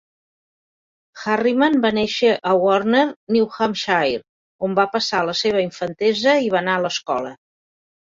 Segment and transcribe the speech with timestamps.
[1.25, 3.03] Harriman va néixer a Warner,
[3.35, 4.23] New Hampshire,
[4.69, 7.35] on va passar la seva infantesa i va anar a l'escola.